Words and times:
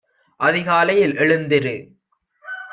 அதிகாலையில் 0.37 1.15
எழுந்திரு. 1.15 1.87